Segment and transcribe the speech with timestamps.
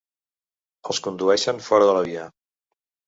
[0.93, 2.25] Els condueixen fora de la via.